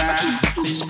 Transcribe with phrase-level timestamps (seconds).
[0.00, 0.54] back.
[0.62, 0.89] These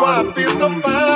[0.00, 1.07] why I feel so fine.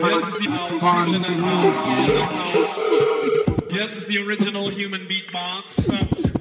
[0.00, 0.48] Yes, it's the
[1.22, 1.86] the house.
[4.06, 6.39] The original human beatbox.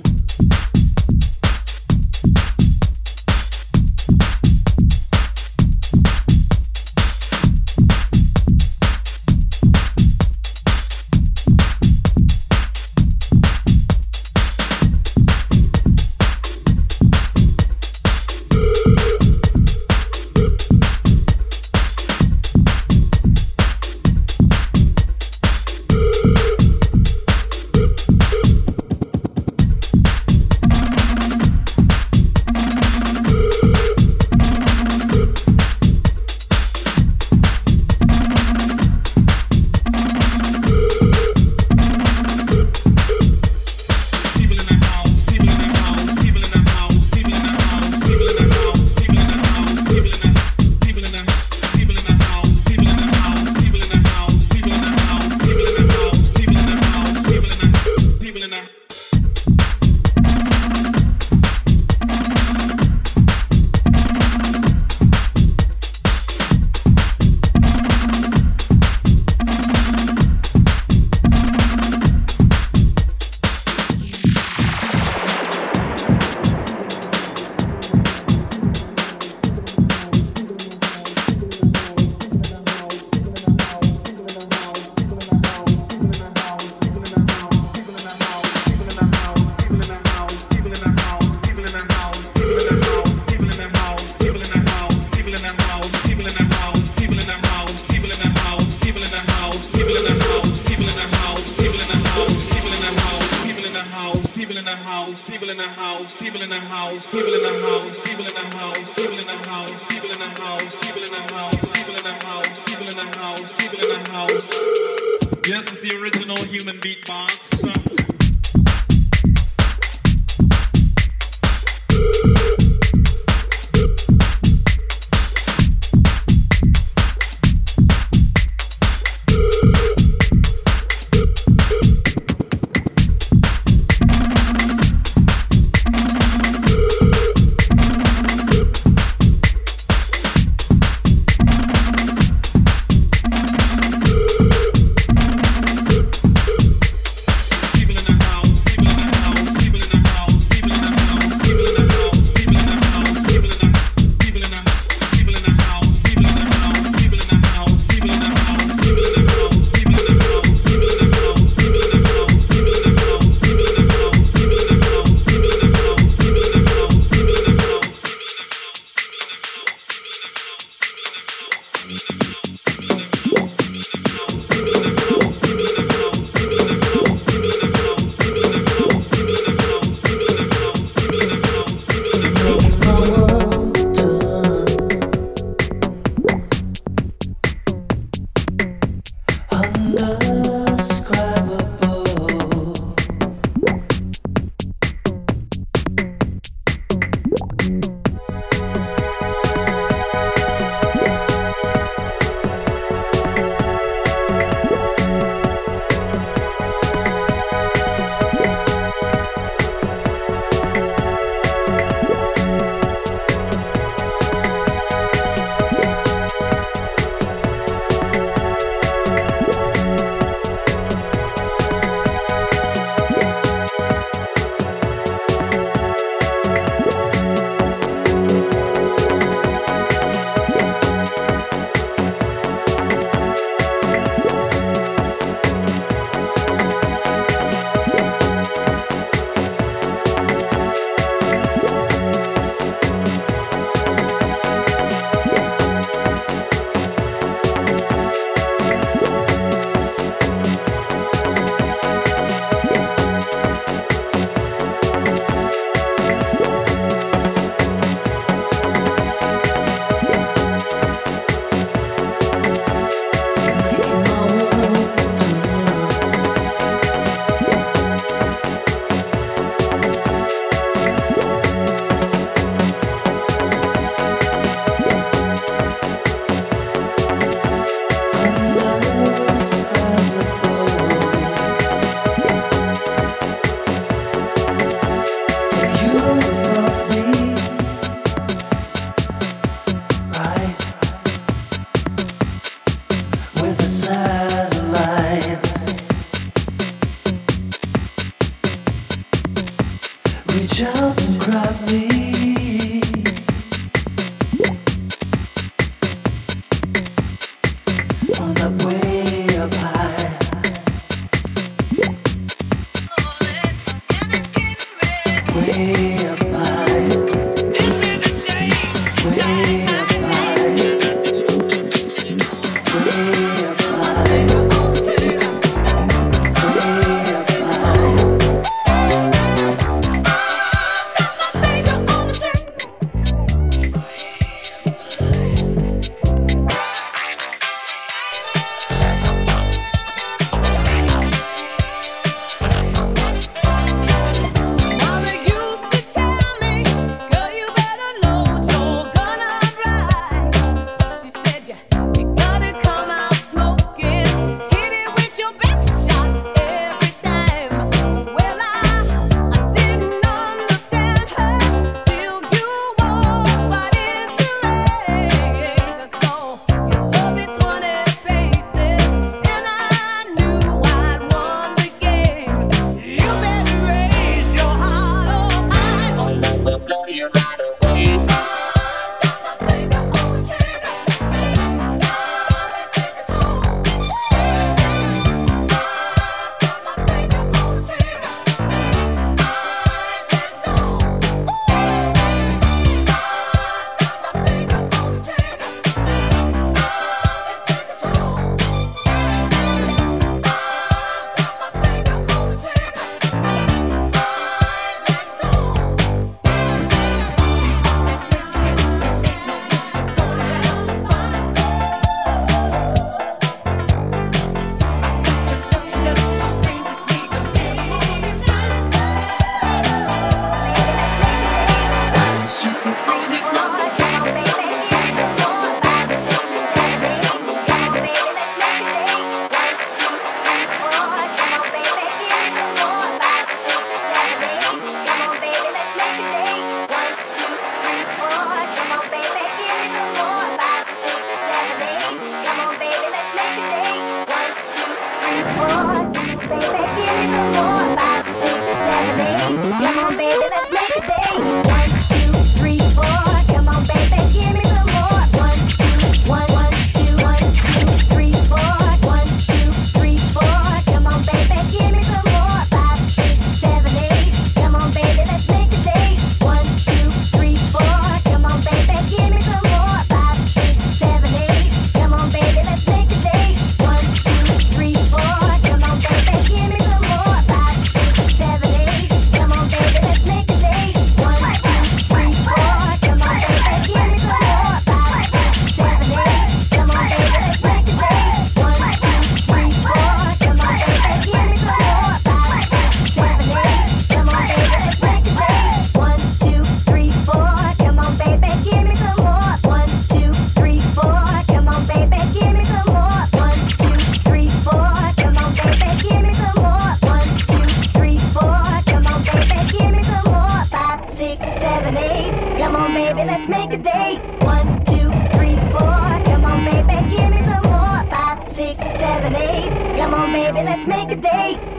[519.12, 521.59] Come on, baby, let's make a date.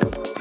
[0.00, 0.37] Bye.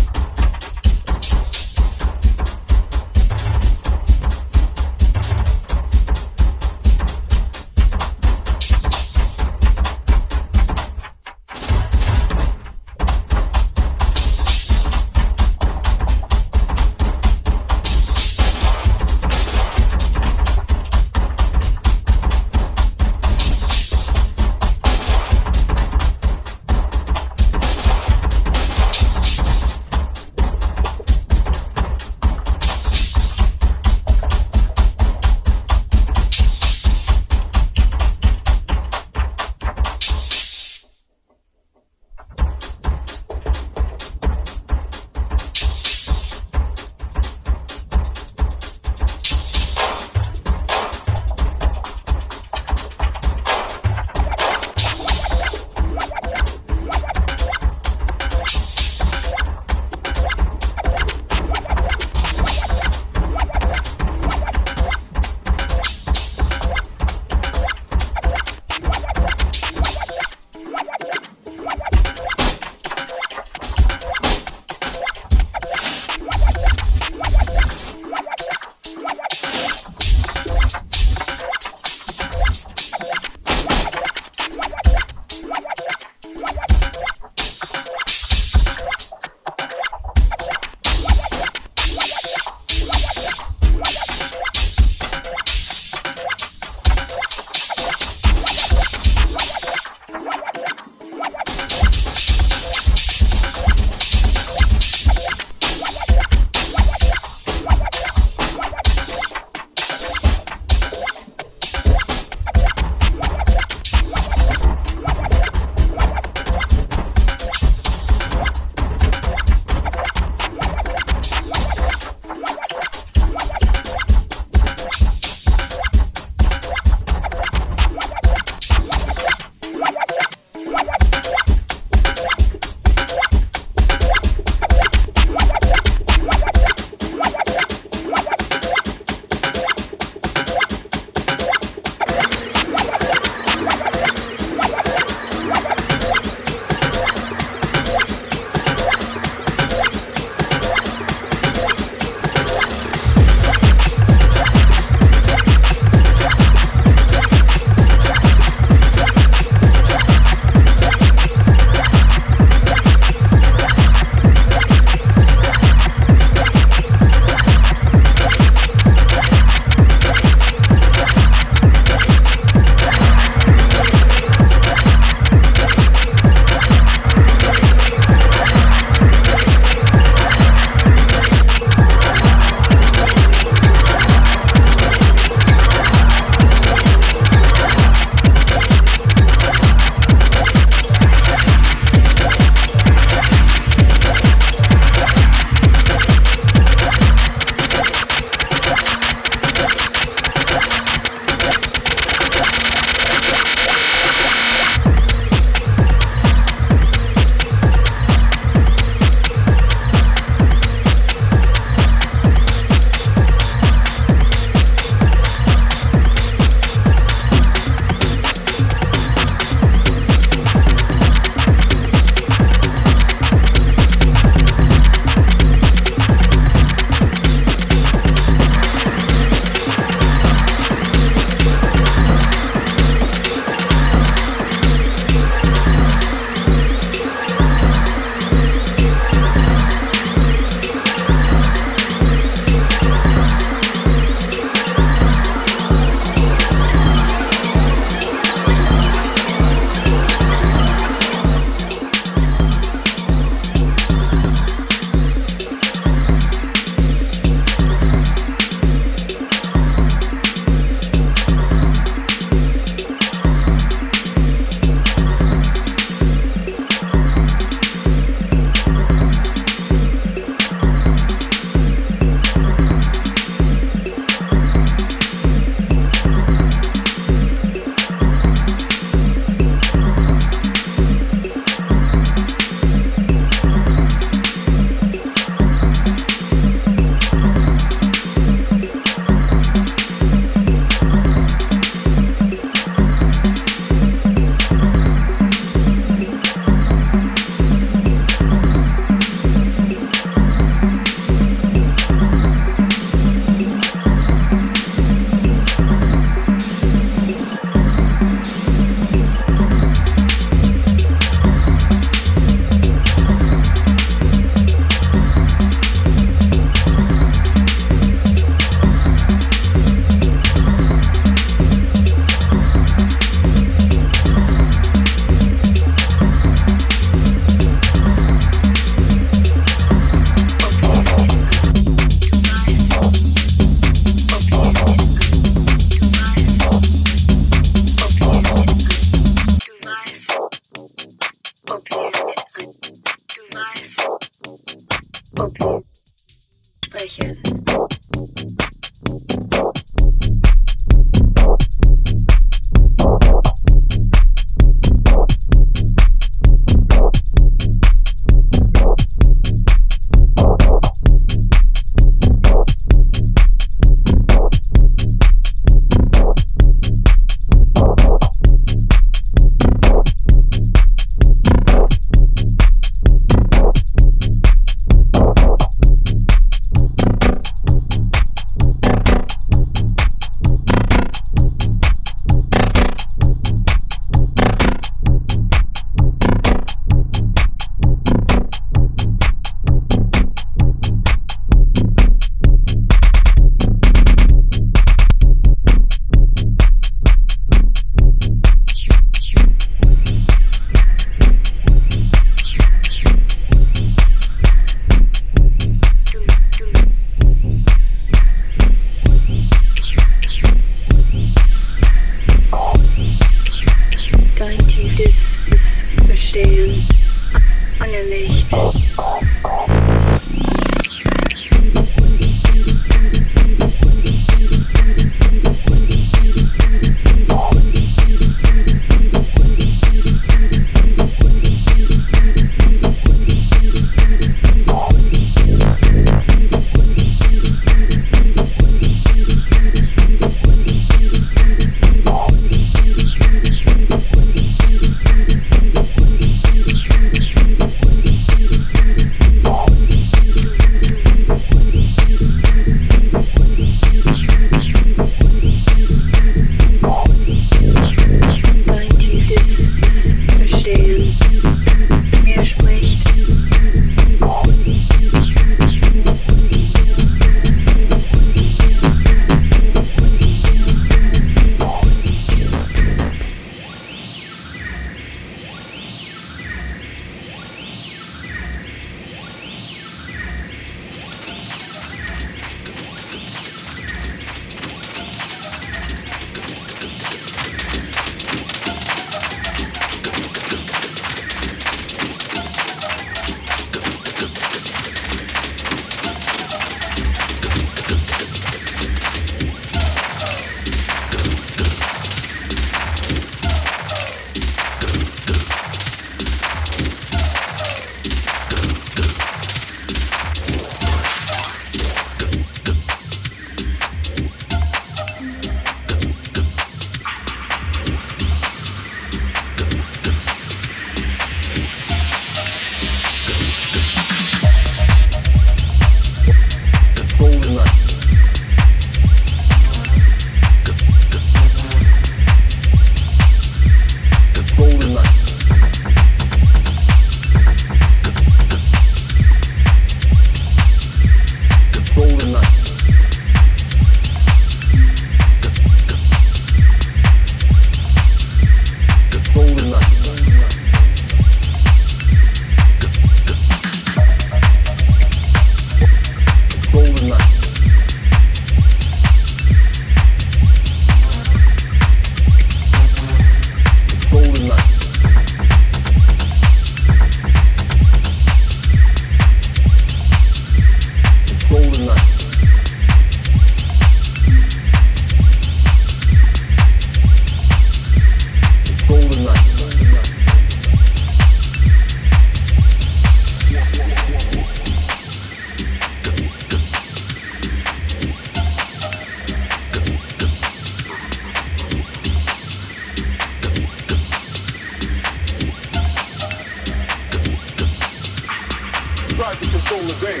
[599.38, 600.00] Control the day.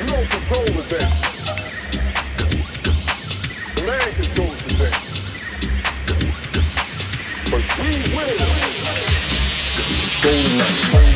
[0.00, 1.08] You don't control the day.
[3.74, 4.94] The man controls the day.
[7.50, 8.38] But we will.
[8.38, 9.12] Night.
[10.22, 11.13] Golden night.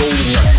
[0.00, 0.49] Night.